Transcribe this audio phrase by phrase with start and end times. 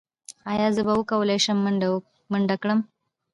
[0.51, 1.57] ایا زه به وکولی شم
[2.31, 2.79] منډه کړم؟